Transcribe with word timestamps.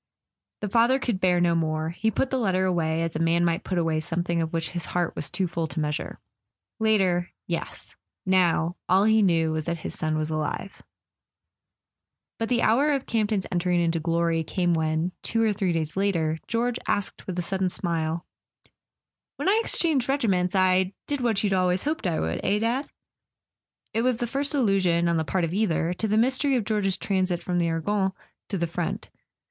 The 0.61 0.67
father 0.69 0.97
could 0.97 1.19
bear 1.19 1.39
no 1.39 1.53
more; 1.53 1.89
he 1.91 2.09
put 2.09 2.31
the 2.31 2.39
letter 2.39 2.65
away, 2.65 3.03
as 3.03 3.15
a 3.15 3.19
man 3.19 3.45
might 3.45 3.63
put 3.63 3.77
away 3.77 3.99
something 3.99 4.41
of 4.41 4.51
which 4.51 4.71
his 4.71 4.85
heart 4.85 5.15
was 5.15 5.29
too 5.29 5.47
full 5.47 5.67
to 5.67 5.79
measure 5.79 6.19
it. 6.79 6.83
Later—yes; 6.83 7.95
now, 8.25 8.77
all 8.89 9.03
he 9.03 9.21
knew 9.21 9.51
was 9.51 9.65
that 9.65 9.81
his 9.85 9.93
son 9.93 10.17
was 10.17 10.31
alive. 10.31 10.81
But 12.39 12.49
the 12.49 12.63
hour 12.63 12.91
of 12.93 13.05
Campton's 13.05 13.45
entering 13.51 13.79
into 13.79 13.99
glory 13.99 14.43
came 14.43 14.73
when, 14.73 15.11
two 15.21 15.43
or 15.43 15.53
three 15.53 15.71
days 15.71 15.95
later, 15.95 16.39
George 16.47 16.79
asked 16.87 17.27
with 17.27 17.37
a 17.37 17.43
sudden 17.43 17.69
smile: 17.69 18.25
"When 19.35 19.47
I 19.47 19.59
exchanged 19.63 20.09
regiments 20.09 20.55
I 20.55 20.93
did 21.05 21.21
what 21.21 21.43
you'd 21.43 21.53
always 21.53 21.83
hoped 21.83 22.07
I 22.07 22.19
would, 22.19 22.39
eh, 22.43 22.57
Dad?" 22.57 22.89
It 23.93 24.01
was 24.01 24.17
the 24.17 24.25
first 24.25 24.55
allusion, 24.55 25.07
on 25.07 25.17
the 25.17 25.23
part 25.23 25.43
of 25.45 25.53
either, 25.53 25.93
to 25.93 26.07
the 26.07 26.17
mystery 26.17 26.55
of 26.55 26.65
George's 26.65 26.97
transit 26.97 27.43
from 27.43 27.59
the 27.59 27.69
Argonne 27.69 28.13
to 28.49 28.57
the 28.57 28.65
front. 28.65 29.11